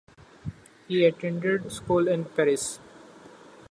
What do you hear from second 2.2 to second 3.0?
Paris.